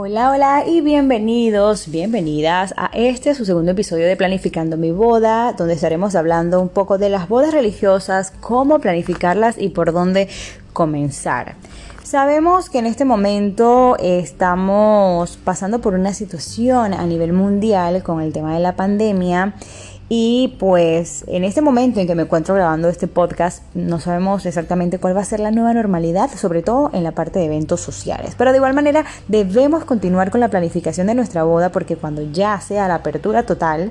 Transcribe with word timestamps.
Hola, 0.00 0.30
hola 0.30 0.64
y 0.64 0.80
bienvenidos, 0.80 1.90
bienvenidas 1.90 2.72
a 2.76 2.88
este 2.94 3.34
su 3.34 3.44
segundo 3.44 3.72
episodio 3.72 4.06
de 4.06 4.16
Planificando 4.16 4.76
mi 4.76 4.92
boda, 4.92 5.54
donde 5.54 5.74
estaremos 5.74 6.14
hablando 6.14 6.60
un 6.60 6.68
poco 6.68 6.98
de 6.98 7.08
las 7.08 7.28
bodas 7.28 7.52
religiosas, 7.52 8.32
cómo 8.38 8.78
planificarlas 8.78 9.58
y 9.58 9.70
por 9.70 9.92
dónde 9.92 10.28
comenzar. 10.78 11.56
Sabemos 12.04 12.70
que 12.70 12.78
en 12.78 12.86
este 12.86 13.04
momento 13.04 13.96
estamos 13.98 15.36
pasando 15.36 15.80
por 15.80 15.94
una 15.94 16.14
situación 16.14 16.94
a 16.94 17.04
nivel 17.04 17.32
mundial 17.32 18.04
con 18.04 18.20
el 18.20 18.32
tema 18.32 18.54
de 18.54 18.60
la 18.60 18.76
pandemia 18.76 19.54
y 20.08 20.54
pues 20.60 21.24
en 21.26 21.42
este 21.42 21.62
momento 21.62 21.98
en 21.98 22.06
que 22.06 22.14
me 22.14 22.22
encuentro 22.22 22.54
grabando 22.54 22.88
este 22.88 23.08
podcast, 23.08 23.64
no 23.74 23.98
sabemos 23.98 24.46
exactamente 24.46 25.00
cuál 25.00 25.16
va 25.16 25.22
a 25.22 25.24
ser 25.24 25.40
la 25.40 25.50
nueva 25.50 25.74
normalidad, 25.74 26.30
sobre 26.30 26.62
todo 26.62 26.90
en 26.92 27.02
la 27.02 27.10
parte 27.10 27.40
de 27.40 27.46
eventos 27.46 27.80
sociales. 27.80 28.36
Pero 28.38 28.52
de 28.52 28.58
igual 28.58 28.72
manera 28.72 29.04
debemos 29.26 29.84
continuar 29.84 30.30
con 30.30 30.38
la 30.38 30.48
planificación 30.48 31.08
de 31.08 31.16
nuestra 31.16 31.42
boda 31.42 31.72
porque 31.72 31.96
cuando 31.96 32.22
ya 32.22 32.60
sea 32.60 32.86
la 32.86 32.94
apertura 32.94 33.42
total, 33.42 33.90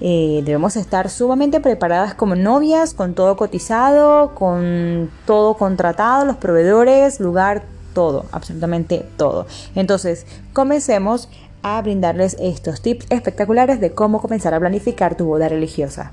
eh, 0.00 0.42
debemos 0.44 0.76
estar 0.76 1.08
sumamente 1.08 1.60
preparadas 1.60 2.14
como 2.14 2.34
novias, 2.34 2.94
con 2.94 3.14
todo 3.14 3.36
cotizado, 3.36 4.34
con 4.34 5.10
todo 5.24 5.54
contratado, 5.54 6.24
los 6.24 6.36
proveedores, 6.36 7.20
lugar, 7.20 7.64
todo, 7.94 8.26
absolutamente 8.32 9.06
todo. 9.16 9.46
Entonces, 9.74 10.26
comencemos 10.52 11.28
a 11.62 11.80
brindarles 11.80 12.36
estos 12.38 12.82
tips 12.82 13.06
espectaculares 13.10 13.80
de 13.80 13.92
cómo 13.92 14.20
comenzar 14.20 14.54
a 14.54 14.60
planificar 14.60 15.16
tu 15.16 15.24
boda 15.24 15.48
religiosa. 15.48 16.12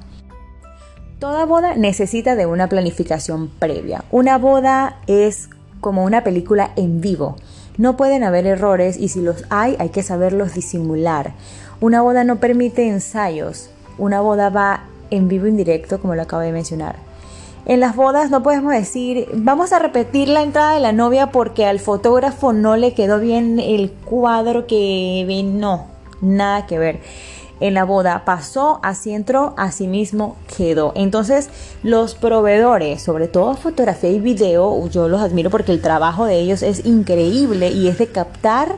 Toda 1.20 1.46
boda 1.46 1.76
necesita 1.76 2.36
de 2.36 2.46
una 2.46 2.68
planificación 2.68 3.50
previa. 3.50 4.04
Una 4.12 4.38
boda 4.38 4.98
es 5.08 5.50
como 5.80 6.04
una 6.04 6.24
película 6.24 6.72
en 6.76 7.02
vivo. 7.02 7.36
No 7.78 7.98
pueden 7.98 8.24
haber 8.24 8.46
errores 8.48 8.98
y 8.98 9.10
si 9.10 9.22
los 9.22 9.44
hay 9.50 9.76
hay 9.80 9.90
que 9.90 10.04
saberlos 10.04 10.54
disimular. 10.54 11.34
Una 11.82 12.02
boda 12.02 12.24
no 12.24 12.38
permite 12.38 12.88
ensayos. 12.88 13.70
Una 13.98 14.22
boda 14.22 14.50
va 14.50 14.86
en 15.10 15.28
vivo 15.28 15.48
indirecto 15.48 16.00
como 16.00 16.16
lo 16.16 16.22
acabo 16.24 16.42
de 16.42 16.52
mencionar. 16.52 16.96
En 17.66 17.80
las 17.80 17.96
bodas 17.96 18.30
no 18.30 18.44
podemos 18.44 18.74
decir, 18.74 19.30
vamos 19.36 19.72
a 19.72 19.80
repetir 19.80 20.28
la 20.28 20.42
entrada 20.42 20.74
de 20.74 20.82
la 20.82 20.92
novia 20.92 21.32
porque 21.32 21.66
al 21.66 21.80
fotógrafo 21.80 22.52
no 22.52 22.76
le 22.76 22.94
quedó 22.94 23.20
bien 23.20 23.58
el 23.60 23.90
cuadro 23.92 24.68
que 24.68 25.24
ven. 25.26 25.62
No, 25.62 25.88
nada 26.20 26.66
que 26.66 26.78
ver. 26.78 27.00
En 27.62 27.76
la 27.76 27.86
boda 27.86 28.26
pasó, 28.26 28.82
así 28.84 29.14
entró, 29.14 29.54
así 29.56 29.88
mismo 29.88 30.36
quedó. 30.58 30.92
Entonces, 30.96 31.50
los 31.84 32.16
proveedores, 32.16 33.02
sobre 33.02 33.30
todo 33.30 33.56
fotografía 33.56 34.10
y 34.10 34.20
video, 34.20 34.86
yo 34.90 35.08
los 35.08 35.22
admiro 35.22 35.50
porque 35.50 35.72
el 35.72 35.82
trabajo 35.82 36.26
de 36.26 36.40
ellos 36.40 36.64
es 36.64 36.86
increíble 36.86 37.70
y 37.70 37.88
es 37.88 37.98
de 37.98 38.08
captar 38.08 38.76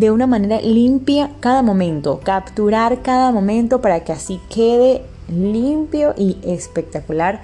de 0.00 0.10
una 0.10 0.26
manera 0.26 0.62
limpia 0.62 1.30
cada 1.40 1.60
momento, 1.60 2.20
capturar 2.24 3.02
cada 3.02 3.32
momento 3.32 3.82
para 3.82 4.02
que 4.02 4.12
así 4.12 4.40
quede 4.48 5.02
limpio 5.28 6.14
y 6.16 6.38
espectacular 6.42 7.42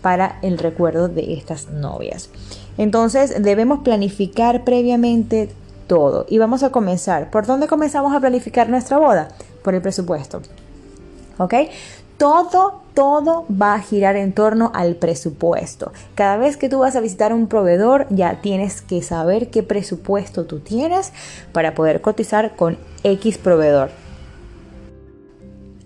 para 0.00 0.38
el 0.40 0.56
recuerdo 0.56 1.08
de 1.08 1.34
estas 1.34 1.68
novias. 1.68 2.30
Entonces 2.78 3.42
debemos 3.42 3.80
planificar 3.80 4.64
previamente 4.64 5.50
todo 5.88 6.24
y 6.30 6.38
vamos 6.38 6.62
a 6.62 6.70
comenzar. 6.70 7.30
¿Por 7.30 7.44
dónde 7.44 7.68
comenzamos 7.68 8.14
a 8.14 8.20
planificar 8.20 8.70
nuestra 8.70 8.96
boda? 8.96 9.28
Por 9.62 9.74
el 9.74 9.82
presupuesto. 9.82 10.40
¿Ok? 11.36 11.52
Todo, 12.20 12.82
todo 12.92 13.46
va 13.50 13.72
a 13.72 13.80
girar 13.80 14.14
en 14.14 14.34
torno 14.34 14.72
al 14.74 14.96
presupuesto. 14.96 15.90
Cada 16.14 16.36
vez 16.36 16.58
que 16.58 16.68
tú 16.68 16.80
vas 16.80 16.94
a 16.94 17.00
visitar 17.00 17.32
un 17.32 17.46
proveedor, 17.46 18.06
ya 18.10 18.42
tienes 18.42 18.82
que 18.82 19.00
saber 19.00 19.48
qué 19.48 19.62
presupuesto 19.62 20.44
tú 20.44 20.58
tienes 20.58 21.14
para 21.52 21.74
poder 21.74 22.02
cotizar 22.02 22.56
con 22.56 22.76
X 23.04 23.38
proveedor. 23.38 23.90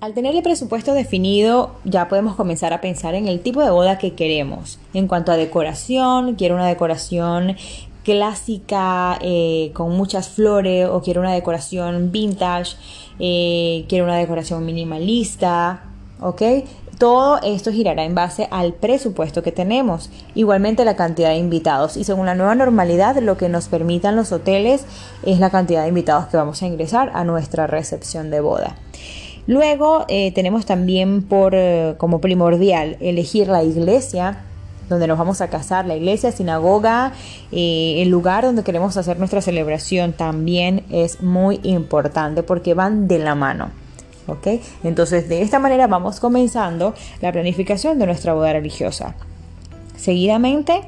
Al 0.01 0.13
tener 0.13 0.35
el 0.35 0.43
presupuesto 0.43 0.93
definido, 0.93 1.77
ya 1.85 2.09
podemos 2.09 2.35
comenzar 2.35 2.73
a 2.73 2.81
pensar 2.81 3.15
en 3.15 3.29
el 3.29 3.39
tipo 3.39 3.63
de 3.63 3.71
boda 3.71 3.99
que 3.99 4.15
queremos. 4.15 4.81
En 4.93 5.07
cuanto 5.07 5.31
a 5.31 5.37
decoración, 5.37 6.35
quiero 6.35 6.57
una 6.57 6.67
decoración 6.67 7.55
clásica 8.03 9.21
eh, 9.21 9.71
con 9.73 9.93
muchas 9.93 10.31
flores 10.31 10.89
o 10.89 11.01
quiero 11.01 11.21
una 11.21 11.33
decoración 11.33 12.11
vintage, 12.11 12.77
eh, 13.21 13.85
quiero 13.89 14.05
una 14.05 14.17
decoración 14.17 14.67
minimalista, 14.67 15.94
¿ok? 16.21 16.43
Todo 16.99 17.41
esto 17.43 17.73
girará 17.73 18.05
en 18.05 18.15
base 18.15 18.47
al 18.51 18.73
presupuesto 18.73 19.43
que 19.43 19.51
tenemos, 19.51 20.11
igualmente 20.35 20.85
la 20.85 20.95
cantidad 20.95 21.31
de 21.31 21.39
invitados 21.39 21.97
y 21.97 22.05
según 22.05 22.27
la 22.27 22.37
nueva 22.37 22.55
normalidad 22.55 23.17
lo 23.19 23.37
que 23.37 23.49
nos 23.49 23.69
permitan 23.69 24.15
los 24.15 24.31
hoteles 24.31 24.85
es 25.25 25.41
la 25.41 25.51
cantidad 25.51 25.83
de 25.83 25.89
invitados 25.89 26.27
que 26.27 26.37
vamos 26.37 26.63
a 26.63 26.67
ingresar 26.67 27.11
a 27.15 27.25
nuestra 27.25 27.67
recepción 27.67 28.31
de 28.31 28.41
boda. 28.41 28.77
Luego 29.47 30.07
eh, 30.09 30.33
tenemos 30.33 30.67
también 30.67 31.23
por 31.23 31.55
eh, 31.55 31.97
como 31.99 32.21
primordial 32.21 32.97
elegir 33.01 33.49
la 33.49 33.63
iglesia 33.63 34.45
donde 34.89 35.07
nos 35.07 35.19
vamos 35.19 35.41
a 35.41 35.49
casar, 35.49 35.87
la 35.87 35.97
iglesia, 35.97 36.31
sinagoga, 36.31 37.13
eh, 37.53 38.03
el 38.03 38.11
lugar 38.11 38.45
donde 38.45 38.63
queremos 38.63 38.97
hacer 38.97 39.19
nuestra 39.19 39.41
celebración 39.41 40.13
también 40.13 40.85
es 40.91 41.23
muy 41.23 41.61
importante 41.63 42.43
porque 42.43 42.75
van 42.75 43.09
de 43.09 43.19
la 43.19 43.35
mano. 43.35 43.71
¿Ok? 44.27 44.61
Entonces 44.83 45.29
de 45.29 45.43
esta 45.43 45.59
manera 45.59 45.87
vamos 45.87 46.21
comenzando 46.21 46.95
la 47.21 47.33
planificación 47.33 47.99
de 47.99 48.07
nuestra 48.07 48.35
boda 48.35 48.53
religiosa. 48.53 49.15
Seguidamente 49.97 50.83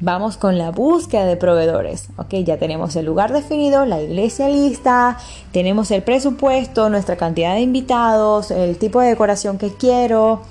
Vamos 0.00 0.36
con 0.36 0.58
la 0.58 0.70
búsqueda 0.70 1.24
de 1.24 1.36
proveedores. 1.36 2.08
Ok, 2.16 2.34
ya 2.44 2.58
tenemos 2.58 2.96
el 2.96 3.06
lugar 3.06 3.32
definido, 3.32 3.86
la 3.86 4.02
iglesia 4.02 4.48
lista, 4.48 5.18
tenemos 5.52 5.90
el 5.92 6.02
presupuesto, 6.02 6.90
nuestra 6.90 7.16
cantidad 7.16 7.54
de 7.54 7.60
invitados, 7.60 8.50
el 8.50 8.76
tipo 8.76 9.00
de 9.00 9.08
decoración 9.08 9.56
que 9.56 9.72
quiero 9.72 10.42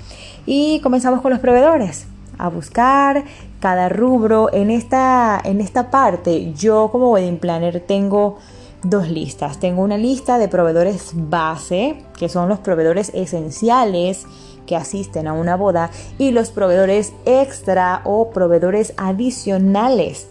y 0.45 0.79
comenzamos 0.79 1.21
con 1.21 1.31
los 1.31 1.41
proveedores 1.41 2.07
a 2.38 2.47
buscar 2.47 3.25
cada 3.59 3.89
rubro. 3.89 4.51
En 4.53 4.71
esta, 4.71 5.39
en 5.44 5.59
esta 5.59 5.91
parte, 5.91 6.53
yo 6.53 6.89
como 6.89 7.11
wedding 7.11 7.38
planner 7.38 7.81
tengo 7.81 8.39
dos 8.83 9.09
listas. 9.09 9.59
Tengo 9.59 9.81
una 9.81 9.97
lista 9.97 10.38
de 10.38 10.47
proveedores 10.47 11.11
base, 11.13 12.03
que 12.17 12.29
son 12.29 12.49
los 12.49 12.59
proveedores 12.59 13.11
esenciales 13.13 14.25
que 14.66 14.75
asisten 14.75 15.27
a 15.27 15.33
una 15.33 15.55
boda 15.55 15.89
y 16.17 16.31
los 16.31 16.51
proveedores 16.51 17.13
extra 17.25 18.01
o 18.05 18.29
proveedores 18.29 18.94
adicionales 18.97 20.27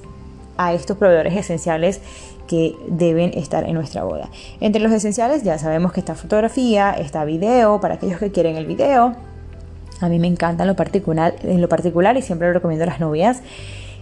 a 0.57 0.73
estos 0.73 0.97
proveedores 0.97 1.37
esenciales 1.37 2.01
que 2.47 2.77
deben 2.87 3.33
estar 3.35 3.65
en 3.65 3.75
nuestra 3.75 4.05
boda. 4.05 4.29
Entre 4.61 4.81
los 4.81 4.93
esenciales 4.93 5.43
ya 5.43 5.59
sabemos 5.59 5.93
que 5.93 6.01
está 6.01 6.15
fotografía, 6.15 6.93
está 6.93 7.25
video, 7.25 7.81
para 7.81 7.95
aquellos 7.95 8.19
que 8.19 8.31
quieren 8.31 8.57
el 8.57 8.67
video. 8.67 9.15
A 10.01 10.09
mí 10.09 10.19
me 10.19 10.27
encanta 10.27 10.65
en 10.65 10.69
lo 10.69 10.77
particular, 10.77 11.35
en 11.43 11.61
lo 11.61 11.69
particular 11.69 12.17
y 12.17 12.23
siempre 12.23 12.49
lo 12.49 12.55
recomiendo 12.55 12.85
a 12.85 12.89
las 12.89 13.01
novias. 13.01 13.41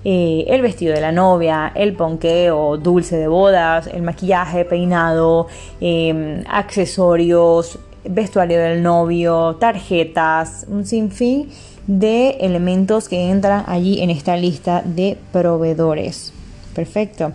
Eh, 0.05 0.47
el 0.49 0.63
vestido 0.63 0.95
de 0.95 1.01
la 1.01 1.13
novia, 1.13 1.73
el 1.75 1.95
ponqueo, 1.95 2.79
dulce 2.79 3.17
de 3.17 3.29
bodas, 3.29 3.87
el 3.87 4.03
maquillaje, 4.03 4.65
peinado, 4.65 5.47
eh, 5.81 6.43
accesorios, 6.49 7.79
vestuario 8.05 8.59
del 8.59 8.83
novio, 8.83 9.57
tarjetas, 9.61 10.67
un 10.69 10.87
sinfín 10.87 11.51
de 11.87 12.31
elementos 12.41 13.09
que 13.09 13.31
entran 13.31 13.65
allí 13.67 14.01
en 14.01 14.11
esta 14.11 14.37
lista 14.37 14.83
de 14.85 15.19
proveedores. 15.33 16.33
Perfecto. 16.75 17.33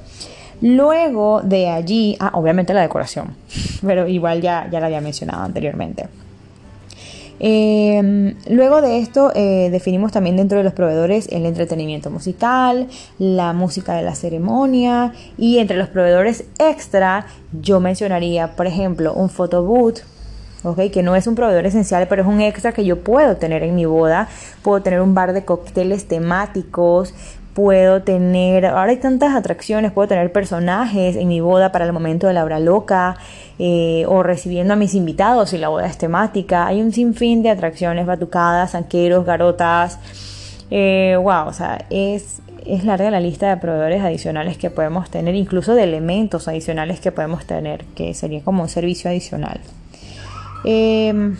Luego 0.61 1.41
de 1.43 1.67
allí, 1.67 2.15
ah, 2.19 2.31
obviamente 2.33 2.73
la 2.73 2.81
decoración, 2.81 3.35
pero 3.85 4.07
igual 4.07 4.41
ya, 4.41 4.67
ya 4.71 4.79
la 4.79 4.87
había 4.87 5.01
mencionado 5.01 5.43
anteriormente. 5.43 6.07
Em, 7.39 8.35
luego 8.49 8.81
de 8.81 8.99
esto 8.99 9.31
eh, 9.35 9.69
definimos 9.69 10.11
también 10.11 10.37
dentro 10.37 10.57
de 10.57 10.63
los 10.63 10.73
proveedores 10.73 11.27
el 11.31 11.45
entretenimiento 11.45 12.09
musical, 12.09 12.87
la 13.19 13.51
música 13.51 13.93
de 13.93 14.03
la 14.03 14.15
ceremonia 14.15 15.13
y 15.37 15.57
entre 15.57 15.75
los 15.75 15.89
proveedores 15.89 16.45
extra 16.59 17.27
yo 17.61 17.81
mencionaría 17.81 18.55
por 18.55 18.67
ejemplo 18.67 19.13
un 19.13 19.29
photobooth 19.29 19.99
que 20.91 21.03
no 21.03 21.15
es 21.15 21.27
un 21.27 21.35
proveedor 21.35 21.65
esencial, 21.67 22.07
pero 22.07 22.23
es 22.23 22.27
un 22.27 22.41
extra 22.41 22.71
que 22.71 22.83
yo 22.83 23.03
puedo 23.03 23.37
tener 23.37 23.61
en 23.61 23.75
mi 23.75 23.85
boda. 23.85 24.27
Puedo 24.63 24.81
tener 24.81 24.99
un 25.01 25.13
bar 25.13 25.33
de 25.33 25.45
cócteles 25.45 26.07
temáticos, 26.07 27.13
puedo 27.55 28.01
tener, 28.01 28.65
ahora 28.65 28.91
hay 28.91 28.97
tantas 28.97 29.33
atracciones, 29.33 29.93
puedo 29.93 30.09
tener 30.09 30.29
personajes 30.33 31.15
en 31.15 31.29
mi 31.29 31.39
boda 31.39 31.71
para 31.71 31.85
el 31.85 31.93
momento 31.93 32.27
de 32.27 32.33
la 32.33 32.43
hora 32.43 32.59
loca 32.59 33.15
eh, 33.57 34.03
o 34.09 34.23
recibiendo 34.23 34.73
a 34.73 34.75
mis 34.75 34.93
invitados 34.93 35.51
si 35.51 35.57
la 35.57 35.69
boda 35.69 35.87
es 35.87 35.97
temática. 35.97 36.67
Hay 36.67 36.81
un 36.81 36.91
sinfín 36.91 37.43
de 37.43 37.49
atracciones, 37.49 38.05
batucadas, 38.05 38.71
sanqueros, 38.71 39.25
garotas. 39.25 39.99
Eh, 40.69 41.17
wow, 41.17 41.47
o 41.47 41.53
sea, 41.53 41.85
es, 41.89 42.41
es 42.65 42.83
larga 42.83 43.09
la 43.09 43.21
lista 43.21 43.47
de 43.47 43.55
proveedores 43.55 44.03
adicionales 44.03 44.57
que 44.57 44.69
podemos 44.69 45.09
tener, 45.09 45.33
incluso 45.33 45.75
de 45.75 45.83
elementos 45.83 46.49
adicionales 46.49 46.99
que 46.99 47.13
podemos 47.13 47.45
tener, 47.45 47.85
que 47.95 48.13
sería 48.13 48.41
como 48.41 48.63
un 48.63 48.69
servicio 48.69 49.09
adicional. 49.09 49.61
Eh, 50.65 51.33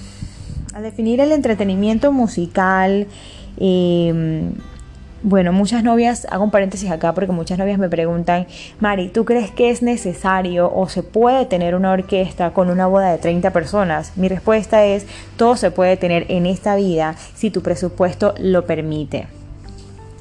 al 0.73 0.83
definir 0.83 1.19
el 1.19 1.33
entretenimiento 1.33 2.13
musical, 2.13 3.07
em, 3.57 4.53
bueno, 5.25 5.51
muchas 5.51 5.83
novias, 5.83 6.27
hago 6.29 6.43
un 6.43 6.51
paréntesis 6.51 6.91
acá 6.91 7.15
porque 7.15 7.31
muchas 7.31 7.57
novias 7.57 7.79
me 7.79 7.89
preguntan, 7.89 8.45
Mari, 8.79 9.09
¿tú 9.09 9.25
crees 9.25 9.49
que 9.49 9.71
es 9.71 9.81
necesario 9.81 10.71
o 10.71 10.87
se 10.87 11.01
puede 11.01 11.47
tener 11.47 11.73
una 11.73 11.93
orquesta 11.93 12.53
con 12.53 12.69
una 12.69 12.85
boda 12.85 13.11
de 13.11 13.17
30 13.17 13.51
personas? 13.51 14.11
Mi 14.17 14.29
respuesta 14.29 14.85
es, 14.85 15.07
todo 15.35 15.57
se 15.57 15.71
puede 15.71 15.97
tener 15.97 16.27
en 16.29 16.45
esta 16.45 16.75
vida 16.75 17.15
si 17.33 17.49
tu 17.49 17.63
presupuesto 17.63 18.35
lo 18.37 18.67
permite. 18.67 19.25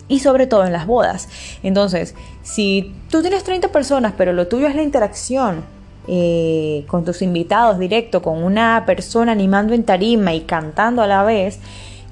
Y 0.08 0.20
sobre 0.20 0.46
todo 0.46 0.64
en 0.64 0.72
las 0.72 0.86
bodas. 0.86 1.28
Entonces, 1.62 2.14
si 2.42 2.94
tú 3.10 3.20
tienes 3.20 3.44
30 3.44 3.68
personas, 3.68 4.14
pero 4.16 4.32
lo 4.32 4.48
tuyo 4.48 4.68
es 4.68 4.74
la 4.74 4.82
interacción, 4.82 5.64
eh, 6.08 6.86
con 6.86 7.04
tus 7.04 7.20
invitados 7.20 7.78
directo, 7.78 8.22
con 8.22 8.42
una 8.42 8.84
persona 8.86 9.32
animando 9.32 9.74
en 9.74 9.84
tarima 9.84 10.32
y 10.32 10.40
cantando 10.40 11.02
a 11.02 11.06
la 11.06 11.24
vez, 11.24 11.58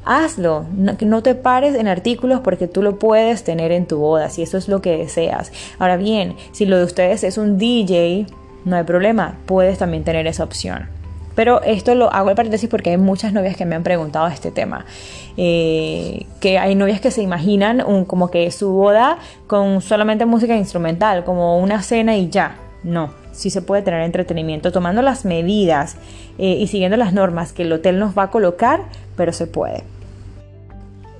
hazlo, 0.04 0.66
no, 0.76 0.96
no, 1.00 1.22
te 1.22 1.34
pares 1.34 1.74
en 1.74 1.88
artículos 1.88 2.40
porque 2.40 2.68
tú 2.68 2.82
lo 2.82 2.98
puedes 2.98 3.44
tener 3.44 3.72
en 3.72 3.86
tu 3.86 3.98
boda, 3.98 4.28
si 4.30 4.42
eso 4.42 4.58
es 4.58 4.68
lo 4.68 4.82
que 4.82 4.96
deseas. 4.96 5.52
Ahora 5.78 5.96
bien, 5.96 6.36
si 6.52 6.66
lo 6.66 6.78
de 6.78 6.84
ustedes 6.84 7.24
es 7.24 7.38
un 7.38 7.58
DJ, 7.58 8.26
no 8.64 8.76
hay 8.76 8.84
problema, 8.84 9.38
puedes 9.46 9.78
también 9.78 10.04
tener 10.04 10.26
esa 10.26 10.44
opción. 10.44 10.88
Pero 11.34 11.62
esto 11.62 11.94
lo 11.94 12.12
hago 12.12 12.30
el 12.30 12.36
paréntesis 12.36 12.68
porque 12.68 12.90
hay 12.90 12.98
muchas 12.98 13.32
novias 13.32 13.56
que 13.56 13.64
me 13.64 13.74
han 13.74 13.82
preguntado 13.82 14.26
este 14.28 14.50
tema. 14.50 14.84
Eh, 15.36 16.26
que 16.40 16.58
hay 16.58 16.74
novias 16.74 17.00
que 17.00 17.10
se 17.10 17.22
imaginan 17.22 17.82
un, 17.86 18.04
como 18.04 18.30
que 18.30 18.50
su 18.50 18.70
boda 18.70 19.18
con 19.46 19.80
solamente 19.80 20.26
música 20.26 20.56
instrumental, 20.56 21.24
como 21.24 21.58
una 21.58 21.82
cena 21.82 22.16
y 22.16 22.28
ya. 22.28 22.56
No, 22.82 23.10
sí 23.32 23.48
se 23.48 23.62
puede 23.62 23.82
tener 23.82 24.02
entretenimiento 24.02 24.72
tomando 24.72 25.02
las 25.02 25.24
medidas 25.24 25.96
eh, 26.38 26.56
y 26.60 26.66
siguiendo 26.66 26.96
las 26.96 27.12
normas 27.12 27.52
que 27.52 27.62
el 27.62 27.72
hotel 27.72 27.98
nos 27.98 28.16
va 28.16 28.24
a 28.24 28.30
colocar, 28.30 28.82
pero 29.16 29.32
se 29.32 29.46
puede. 29.46 29.84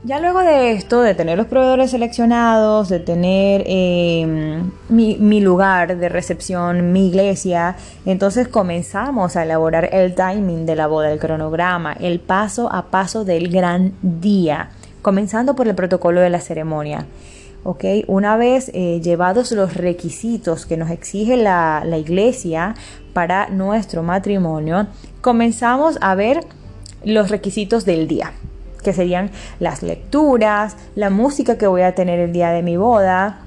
Ya 0.05 0.19
luego 0.19 0.41
de 0.41 0.73
esto, 0.73 1.01
de 1.01 1.15
tener 1.15 1.39
los 1.39 1.47
proveedores 1.47 1.93
seleccionados, 1.93 2.89
de 2.89 2.99
tener 2.99 3.63
em, 3.67 4.73
mi, 4.89 5.41
lugar 5.41 5.97
de 5.97 6.09
recepción, 6.09 6.93
mi 6.93 7.07
iglesia, 7.07 7.77
entonces 8.05 8.49
comenzamos 8.49 9.37
a 9.37 9.45
elaborar 9.45 9.91
el 9.93 10.17
timing 10.17 10.67
de 10.67 10.75
la 10.75 10.89
boda, 10.89 11.13
el 11.13 11.21
cronograma, 11.21 11.93
el 11.93 12.19
paso 12.19 12.69
a 12.73 12.91
paso 12.91 13.25
del 13.25 13.49
gran 13.49 13.93
día, 14.03 14.71
comenzando 15.03 15.55
por 15.55 15.69
el 15.69 15.77
protocolo 15.77 16.21
de 16.21 16.31
la 16.31 16.41
ceremonia. 16.41 17.07
Okay, 17.63 18.05
una 18.09 18.37
vez 18.37 18.73
eh, 18.75 19.01
llevados 19.05 19.53
los 19.53 19.75
requisitos 19.75 20.67
que 20.67 20.77
nos 20.77 20.91
exige 20.91 21.37
la, 21.37 21.85
la 21.87 21.97
iglesia 21.97 22.75
para 23.13 23.51
nuestro 23.51 24.03
matrimonio, 24.03 24.89
comenzamos 25.21 25.97
a 26.01 26.17
ver 26.17 26.41
los 27.05 27.31
requisitos 27.31 27.85
del 27.85 28.09
día 28.09 28.33
que 28.83 28.93
serían 28.93 29.31
las 29.61 29.83
lecturas, 29.83 30.77
la 30.95 31.11
música 31.11 31.59
que 31.59 31.67
voy 31.67 31.83
a 31.83 31.95
tener 31.95 32.19
el 32.19 32.33
día 32.33 32.51
de 32.51 32.63
mi 32.63 32.77
boda, 32.77 33.41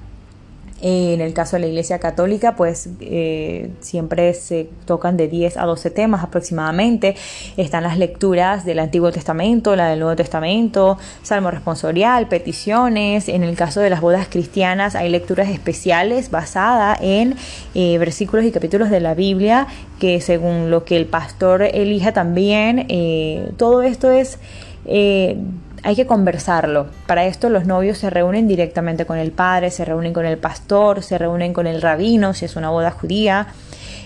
en 0.82 1.22
el 1.22 1.32
caso 1.32 1.56
de 1.56 1.60
la 1.60 1.66
Iglesia 1.68 1.98
Católica, 1.98 2.54
pues 2.54 2.90
eh, 3.00 3.70
siempre 3.80 4.34
se 4.34 4.68
tocan 4.84 5.16
de 5.16 5.26
10 5.26 5.56
a 5.56 5.64
12 5.64 5.90
temas 5.90 6.22
aproximadamente. 6.22 7.16
Están 7.56 7.82
las 7.84 7.96
lecturas 7.96 8.66
del 8.66 8.80
Antiguo 8.80 9.10
Testamento, 9.10 9.74
la 9.74 9.88
del 9.88 10.00
Nuevo 10.00 10.16
Testamento, 10.16 10.98
Salmo 11.22 11.50
responsorial, 11.50 12.28
peticiones. 12.28 13.30
En 13.30 13.42
el 13.42 13.56
caso 13.56 13.80
de 13.80 13.88
las 13.88 14.02
bodas 14.02 14.28
cristianas 14.28 14.94
hay 14.94 15.08
lecturas 15.08 15.48
especiales 15.48 16.30
basadas 16.30 16.98
en 17.00 17.36
eh, 17.74 17.96
versículos 17.96 18.44
y 18.44 18.52
capítulos 18.52 18.90
de 18.90 19.00
la 19.00 19.14
Biblia 19.14 19.66
que 19.98 20.20
según 20.20 20.70
lo 20.70 20.84
que 20.84 20.96
el 20.96 21.06
pastor 21.06 21.62
elija 21.62 22.12
también, 22.12 22.84
eh, 22.90 23.50
todo 23.56 23.82
esto 23.82 24.10
es 24.10 24.38
eh, 24.86 25.36
hay 25.82 25.94
que 25.94 26.06
conversarlo. 26.06 26.86
Para 27.06 27.26
esto 27.26 27.48
los 27.48 27.66
novios 27.66 27.98
se 27.98 28.10
reúnen 28.10 28.48
directamente 28.48 29.04
con 29.04 29.18
el 29.18 29.30
padre, 29.30 29.70
se 29.70 29.84
reúnen 29.84 30.12
con 30.12 30.26
el 30.26 30.38
pastor, 30.38 31.02
se 31.02 31.18
reúnen 31.18 31.52
con 31.52 31.66
el 31.66 31.82
rabino, 31.82 32.34
si 32.34 32.44
es 32.44 32.56
una 32.56 32.70
boda 32.70 32.90
judía. 32.90 33.48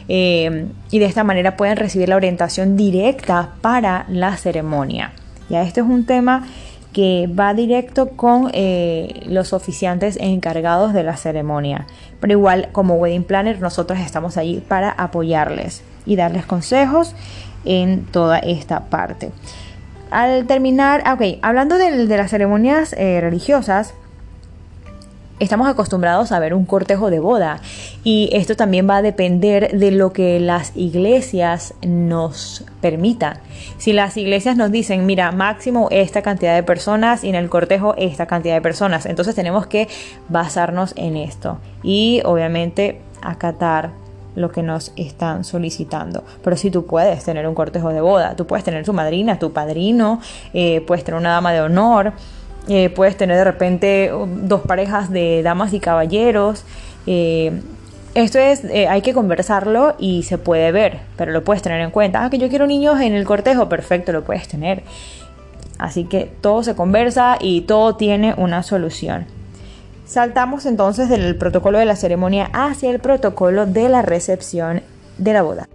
Eh, 0.08 0.66
y 0.90 0.98
de 0.98 1.04
esta 1.06 1.24
manera 1.24 1.56
pueden 1.56 1.76
recibir 1.76 2.08
la 2.08 2.16
orientación 2.16 2.76
directa 2.76 3.50
para 3.60 4.06
la 4.08 4.36
ceremonia. 4.36 5.12
Ya 5.48 5.62
este 5.62 5.80
es 5.80 5.86
un 5.86 6.04
tema 6.04 6.46
que 6.92 7.28
va 7.28 7.54
directo 7.54 8.10
con 8.10 8.50
eh, 8.52 9.22
los 9.26 9.52
oficiantes 9.52 10.18
encargados 10.20 10.92
de 10.92 11.04
la 11.04 11.16
ceremonia. 11.16 11.86
Pero 12.20 12.32
igual 12.32 12.68
como 12.72 12.94
wedding 12.94 13.24
planner 13.24 13.60
nosotros 13.60 14.00
estamos 14.00 14.36
allí 14.36 14.62
para 14.66 14.90
apoyarles 14.90 15.82
y 16.04 16.16
darles 16.16 16.44
consejos 16.46 17.14
en 17.64 18.04
toda 18.06 18.38
esta 18.38 18.86
parte. 18.86 19.30
Al 20.10 20.46
terminar, 20.46 21.02
ah, 21.04 21.14
ok, 21.14 21.38
hablando 21.42 21.78
de, 21.78 22.06
las 22.06 22.30
ceremonias 22.30 22.94
eh, 22.98 23.20
religiosas, 23.20 23.94
estamos 25.38 25.68
acostumbrados 25.68 26.32
a 26.32 26.38
ver 26.40 26.52
un 26.52 26.66
cortejo 26.66 27.10
de 27.10 27.20
boda 27.20 27.60
y 28.04 28.28
esto 28.32 28.56
también 28.56 28.88
va 28.88 28.98
a 28.98 29.02
depender 29.02 29.78
de 29.78 29.90
lo 29.92 30.12
que 30.12 30.40
las 30.40 30.76
iglesias 30.76 31.74
nos 31.82 32.64
permitan. 32.80 33.38
Si 33.78 33.92
las 33.92 34.16
iglesias 34.16 34.56
nos 34.56 34.72
dicen, 34.72 35.06
mira, 35.06 35.30
máximo 35.32 35.88
esta 35.90 36.22
cantidad 36.22 36.56
de 36.56 36.62
personas 36.64 37.22
y 37.22 37.28
en 37.28 37.36
el 37.36 37.48
cortejo 37.48 37.94
esta 37.96 38.26
cantidad 38.26 38.54
de 38.54 38.60
personas, 38.60 39.06
entonces 39.06 39.34
tenemos 39.36 39.68
que 39.68 39.88
basarnos 40.28 40.92
en 40.96 41.16
esto 41.16 41.58
y 41.84 42.20
obviamente 42.24 43.00
acatar 43.22 43.90
lo 44.34 44.50
que 44.50 44.62
nos 44.62 44.92
están 44.96 45.44
solicitando. 45.44 46.24
Pero 46.42 46.56
si 46.56 46.70
tú 46.70 46.86
puedes 46.86 47.24
tener 47.24 47.46
un 47.46 47.54
cortejo 47.54 47.90
de 47.90 48.00
boda, 48.00 48.36
tú 48.36 48.46
puedes 48.46 48.64
tener 48.64 48.84
tu 48.84 48.92
madrina, 48.92 49.38
tu 49.38 49.52
padrino, 49.52 50.20
eh, 50.54 50.82
puedes 50.86 51.04
tener 51.04 51.20
una 51.20 51.30
dama 51.30 51.52
de 51.52 51.60
honor, 51.60 52.12
eh, 52.68 52.90
puedes 52.90 53.16
tener 53.16 53.36
de 53.36 53.44
repente 53.44 54.12
um, 54.12 54.46
dos 54.46 54.62
parejas 54.62 55.10
de 55.10 55.42
damas 55.42 55.72
y 55.72 55.80
caballeros. 55.80 56.64
Eh, 57.06 57.60
esto 58.14 58.38
es, 58.40 58.64
hay 58.64 59.02
que 59.02 59.14
conversarlo 59.14 59.94
y 59.98 60.24
se 60.24 60.36
puede 60.36 60.72
ver, 60.72 60.98
pero 61.16 61.30
lo 61.30 61.44
puedes 61.44 61.62
tener 61.62 61.80
en 61.80 61.90
cuenta. 61.90 62.24
Ah, 62.24 62.30
que 62.30 62.38
yo 62.38 62.48
quiero 62.48 62.66
niños 62.66 63.00
en 63.00 63.14
el 63.14 63.24
cortejo, 63.24 63.68
perfecto, 63.68 64.10
lo 64.12 64.24
puedes 64.24 64.48
tener. 64.48 64.82
Así 65.78 66.04
que 66.04 66.30
todo 66.40 66.62
se 66.62 66.74
conversa 66.74 67.38
y 67.40 67.62
todo 67.62 67.94
tiene 67.96 68.34
una 68.36 68.62
solución. 68.62 69.26
Saltamos 70.10 70.66
entonces 70.66 71.08
del 71.08 71.36
protocolo 71.36 71.78
de 71.78 71.84
la 71.84 71.94
ceremonia 71.94 72.50
hacia 72.52 72.90
el 72.90 72.98
protocolo 72.98 73.66
de 73.66 73.88
la 73.88 74.02
recepción 74.02 74.82
de 75.18 75.32
la 75.32 75.42
boda. 75.42 75.68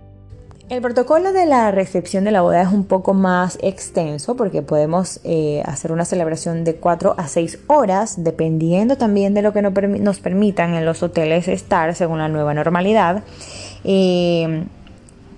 El 0.68 0.82
protocolo 0.82 1.32
de 1.32 1.46
la 1.46 1.72
recepción 1.72 2.26
de 2.26 2.32
la 2.32 2.42
boda 2.42 2.62
es 2.62 2.68
un 2.68 2.84
poco 2.84 3.14
más 3.14 3.58
extenso 3.62 4.36
porque 4.36 4.62
podemos 4.62 5.22
eh, 5.24 5.64
hacer 5.66 5.94
una 5.94 6.04
celebración 6.04 6.66
de 6.66 6.76
4 6.76 7.16
a 7.18 7.30
6 7.30 7.60
horas, 7.68 8.26
dependiendo 8.26 8.98
también 8.98 9.34
de 9.34 9.42
lo 9.42 9.54
que 9.54 9.62
nos 9.62 10.20
permitan 10.20 10.74
en 10.74 10.84
los 10.84 11.02
hoteles 11.02 11.48
estar 11.48 11.96
según 11.96 12.18
la 12.18 12.28
nueva 12.28 12.54
normalidad. 12.54 13.24
Eh, 13.86 14.66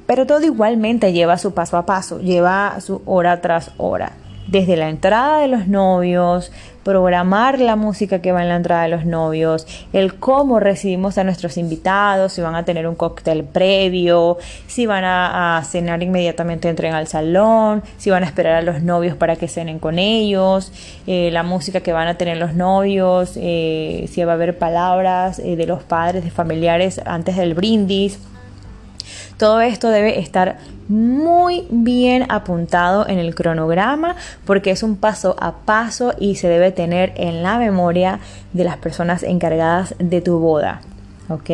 pero 0.07 0.25
todo 0.25 0.41
igualmente 0.41 1.13
lleva 1.13 1.37
su 1.37 1.53
paso 1.53 1.77
a 1.77 1.85
paso, 1.85 2.19
lleva 2.19 2.81
su 2.81 3.03
hora 3.05 3.41
tras 3.41 3.73
hora 3.77 4.13
desde 4.47 4.77
la 4.77 4.89
entrada 4.89 5.39
de 5.39 5.47
los 5.47 5.67
novios, 5.67 6.51
programar 6.87 7.59
la 7.59 7.75
música 7.75 8.21
que 8.21 8.31
va 8.31 8.41
en 8.41 8.47
la 8.47 8.55
entrada 8.55 8.83
de 8.83 8.87
los 8.87 9.03
novios, 9.03 9.67
el 9.91 10.15
cómo 10.15 10.61
recibimos 10.61 11.17
a 11.17 11.25
nuestros 11.25 11.57
invitados, 11.57 12.31
si 12.31 12.41
van 12.41 12.55
a 12.55 12.63
tener 12.63 12.87
un 12.87 12.95
cóctel 12.95 13.43
previo, 13.43 14.37
si 14.67 14.85
van 14.85 15.03
a, 15.03 15.61
cenar 15.65 16.01
inmediatamente 16.01 16.69
entren 16.69 16.93
al 16.93 17.07
salón, 17.07 17.83
si 17.97 18.09
van 18.09 18.23
a 18.23 18.27
esperar 18.27 18.55
a 18.55 18.61
los 18.61 18.83
novios 18.83 19.17
para 19.17 19.35
que 19.35 19.49
cenen 19.49 19.79
con 19.79 19.99
ellos, 19.99 20.71
eh, 21.07 21.29
la 21.33 21.43
música 21.43 21.81
que 21.81 21.91
van 21.91 22.07
a 22.07 22.13
tener 22.13 22.37
los 22.37 22.53
novios, 22.53 23.33
eh, 23.35 24.07
si 24.09 24.23
va 24.23 24.31
a 24.31 24.35
haber 24.35 24.57
palabras 24.57 25.39
eh, 25.39 25.57
de 25.57 25.65
los 25.65 25.83
padres, 25.83 26.23
de 26.23 26.31
familiares 26.31 27.01
antes 27.05 27.35
del 27.35 27.53
brindis. 27.53 28.17
Todo 29.37 29.61
esto 29.61 29.89
debe 29.89 30.19
estar 30.19 30.57
muy 30.87 31.67
bien 31.69 32.25
apuntado 32.29 33.07
en 33.07 33.19
el 33.19 33.35
cronograma 33.35 34.15
porque 34.45 34.71
es 34.71 34.83
un 34.83 34.95
paso 34.95 35.35
a 35.39 35.57
paso 35.65 36.13
y 36.19 36.35
se 36.35 36.47
debe 36.47 36.71
tener 36.71 37.13
en 37.17 37.43
la 37.43 37.57
memoria 37.57 38.19
de 38.53 38.63
las 38.63 38.77
personas 38.77 39.23
encargadas 39.23 39.95
de 39.99 40.21
tu 40.21 40.39
boda. 40.39 40.81
¿ok? 41.29 41.49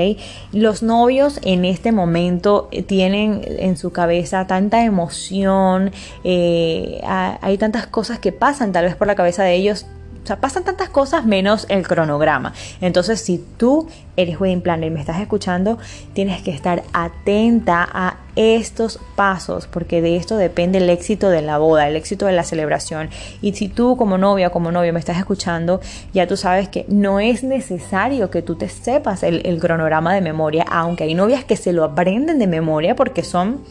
Los 0.51 0.83
novios 0.83 1.39
en 1.43 1.65
este 1.65 1.91
momento 1.91 2.69
tienen 2.87 3.41
en 3.45 3.77
su 3.77 3.91
cabeza 3.91 4.45
tanta 4.47 4.83
emoción, 4.83 5.91
eh, 6.23 7.01
hay 7.03 7.57
tantas 7.57 7.87
cosas 7.87 8.19
que 8.19 8.31
pasan 8.31 8.71
tal 8.71 8.85
vez 8.85 8.95
por 8.95 9.07
la 9.07 9.15
cabeza 9.15 9.43
de 9.43 9.55
ellos 9.55 9.85
o 10.23 10.25
sea, 10.25 10.37
pasan 10.37 10.63
tantas 10.63 10.89
cosas 10.89 11.25
menos 11.25 11.65
el 11.69 11.85
cronograma. 11.85 12.53
Entonces, 12.79 13.19
si 13.19 13.43
tú 13.57 13.87
eres 14.15 14.39
wedding 14.39 14.61
planner 14.61 14.87
y 14.87 14.93
me 14.93 14.99
estás 15.01 15.19
escuchando, 15.19 15.77
tienes 16.13 16.41
que 16.41 16.51
estar 16.51 16.83
atenta 16.93 17.87
a 17.91 18.17
estos 18.37 18.99
pasos, 19.15 19.67
porque 19.67 20.01
de 20.01 20.15
esto 20.15 20.37
depende 20.37 20.77
el 20.77 20.89
éxito 20.89 21.29
de 21.29 21.41
la 21.41 21.57
boda, 21.57 21.87
el 21.89 21.97
éxito 21.97 22.25
de 22.25 22.31
la 22.31 22.43
celebración. 22.43 23.09
Y 23.41 23.53
si 23.53 23.67
tú 23.67 23.97
como 23.97 24.17
novia 24.17 24.47
o 24.47 24.51
como 24.51 24.71
novio 24.71 24.93
me 24.93 24.99
estás 24.99 25.17
escuchando, 25.17 25.81
ya 26.13 26.25
tú 26.25 26.37
sabes 26.37 26.69
que 26.69 26.85
no 26.87 27.19
es 27.19 27.43
necesario 27.43 28.31
que 28.31 28.41
tú 28.41 28.55
te 28.55 28.69
sepas 28.69 29.23
el, 29.23 29.59
cronograma 29.59 30.13
de 30.13 30.21
memoria, 30.21 30.65
aunque 30.69 31.03
hay 31.03 31.15
novias 31.15 31.43
que 31.43 31.57
se 31.57 31.73
lo 31.73 31.83
aprenden 31.83 32.39
de 32.39 32.47
memoria 32.47 32.95
porque 32.95 33.23
son 33.23 33.61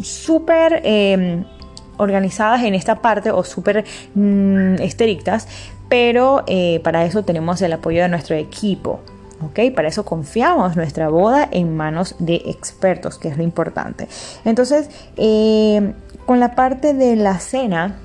súper... 0.00 0.80
Eh, 0.84 1.44
organizadas 1.96 2.62
en 2.62 2.74
esta 2.74 2.96
parte 3.02 3.30
o 3.30 3.44
súper 3.44 3.84
mm, 4.14 4.76
estrictas, 4.80 5.48
pero 5.88 6.44
eh, 6.46 6.80
para 6.82 7.04
eso 7.04 7.22
tenemos 7.22 7.60
el 7.62 7.72
apoyo 7.72 8.02
de 8.02 8.08
nuestro 8.08 8.36
equipo. 8.36 9.00
¿ok? 9.44 9.74
Para 9.74 9.88
eso 9.88 10.04
confiamos 10.04 10.76
nuestra 10.76 11.08
boda 11.08 11.48
en 11.50 11.76
manos 11.76 12.14
de 12.18 12.36
expertos, 12.46 13.18
que 13.18 13.28
es 13.28 13.36
lo 13.36 13.42
importante. 13.42 14.08
Entonces, 14.44 14.88
eh, 15.16 15.92
con 16.26 16.40
la 16.40 16.54
parte 16.54 16.94
de 16.94 17.16
la 17.16 17.38
cena, 17.38 17.96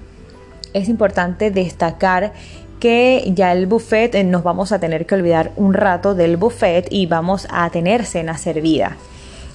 es 0.73 0.89
importante 0.89 1.51
destacar 1.51 2.33
que 2.79 3.31
ya 3.33 3.51
el 3.53 3.65
buffet 3.65 4.13
eh, 4.15 4.23
nos 4.23 4.43
vamos 4.43 4.71
a 4.71 4.79
tener 4.79 5.05
que 5.05 5.15
olvidar 5.15 5.51
un 5.55 5.73
rato 5.73 6.13
del 6.13 6.37
buffet 6.37 6.87
y 6.91 7.05
vamos 7.05 7.47
a 7.49 7.69
tener 7.69 8.05
cena 8.05 8.37
servida. 8.37 8.97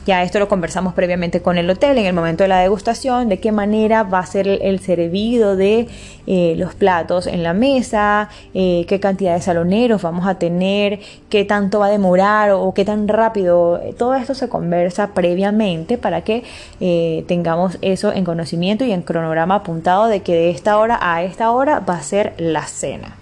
Ya 0.04 0.24
esto 0.24 0.40
lo 0.40 0.48
conversamos 0.48 0.94
previamente 0.94 1.42
con 1.42 1.58
el 1.58 1.70
hotel 1.70 1.96
en 1.96 2.06
el 2.06 2.12
momento 2.12 2.42
de 2.42 2.48
la 2.48 2.58
degustación, 2.58 3.28
de 3.28 3.38
qué 3.38 3.52
manera 3.52 4.02
va 4.02 4.18
a 4.18 4.26
ser 4.26 4.48
el 4.48 4.80
servido 4.80 5.54
de 5.54 5.86
eh, 6.26 6.54
los 6.56 6.74
platos 6.74 7.28
en 7.28 7.44
la 7.44 7.52
mesa, 7.52 8.28
eh, 8.52 8.84
qué 8.88 8.98
cantidad 8.98 9.34
de 9.34 9.40
saloneros 9.40 10.02
vamos 10.02 10.26
a 10.26 10.40
tener, 10.40 10.98
qué 11.28 11.44
tanto 11.44 11.78
va 11.78 11.86
a 11.86 11.90
demorar 11.90 12.50
o, 12.50 12.74
qué 12.74 12.84
tan 12.84 13.06
rápido. 13.06 13.80
Todo 13.96 14.14
esto 14.14 14.34
se 14.34 14.48
conversa 14.48 15.14
previamente 15.14 15.98
para 15.98 16.22
que 16.22 16.42
eh, 16.80 17.24
tengamos 17.28 17.78
eso 17.80 18.12
en 18.12 18.24
conocimiento 18.24 18.84
y 18.84 18.90
en 18.90 19.02
cronograma 19.02 19.56
apuntado 19.56 20.06
de 20.06 20.20
que 20.20 20.34
de 20.34 20.50
esta 20.50 20.78
hora 20.78 20.98
a 21.00 21.22
esta 21.22 21.52
hora 21.52 21.78
va 21.78 21.94
a 21.94 22.02
ser 22.02 22.34
la 22.38 22.66
cena. 22.66 23.21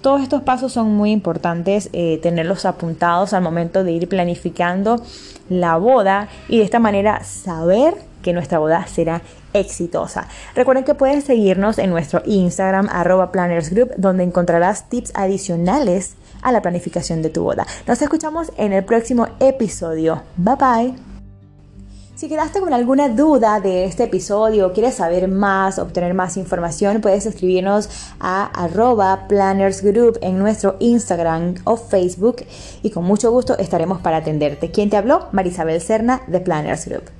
Todos 0.00 0.22
estos 0.22 0.42
pasos 0.42 0.72
son 0.72 0.94
muy 0.94 1.10
importantes 1.10 1.90
tenerlos 2.22 2.64
apuntados 2.64 3.32
al 3.32 3.42
momento 3.42 3.84
de 3.84 3.92
ir 3.92 4.08
planificando 4.08 5.02
la 5.48 5.76
boda 5.76 6.28
y 6.48 6.58
de 6.58 6.64
esta 6.64 6.78
manera 6.78 7.24
saber 7.24 7.94
que 8.22 8.32
nuestra 8.32 8.58
boda 8.58 8.86
será 8.86 9.22
exitosa. 9.52 10.28
Recuerden 10.54 10.84
que 10.84 10.94
pueden 10.94 11.22
seguirnos 11.22 11.78
en 11.78 11.90
nuestro 11.90 12.22
Instagram 12.26 12.88
arroba 12.90 13.32
plannersgroup 13.32 13.94
donde 13.96 14.24
encontrarás 14.24 14.88
tips 14.88 15.12
adicionales 15.14 16.14
a 16.42 16.52
la 16.52 16.62
planificación 16.62 17.22
de 17.22 17.30
tu 17.30 17.42
boda. 17.42 17.66
Nos 17.86 18.00
escuchamos 18.02 18.52
en 18.56 18.72
el 18.72 18.84
próximo 18.84 19.28
episodio. 19.40 20.22
Bye 20.36 20.56
bye. 20.56 21.07
Si 22.18 22.28
quedaste 22.28 22.58
con 22.58 22.72
alguna 22.72 23.08
duda 23.10 23.60
de 23.60 23.84
este 23.84 24.02
episodio, 24.02 24.72
quieres 24.72 24.96
saber 24.96 25.28
más, 25.28 25.78
obtener 25.78 26.14
más 26.14 26.36
información, 26.36 27.00
puedes 27.00 27.26
escribirnos 27.26 27.88
a 28.18 28.46
arroba 28.60 29.28
plannersgroup 29.28 30.18
en 30.20 30.36
nuestro 30.36 30.74
Instagram 30.80 31.54
o 31.62 31.76
Facebook 31.76 32.44
y 32.82 32.90
con 32.90 33.04
mucho 33.04 33.30
gusto 33.30 33.56
estaremos 33.56 34.00
para 34.00 34.16
atenderte. 34.16 34.72
¿Quién 34.72 34.90
te 34.90 34.96
habló? 34.96 35.28
Marisabel 35.30 35.80
Serna 35.80 36.22
de 36.26 36.40
Planners 36.40 36.86
Group. 36.88 37.17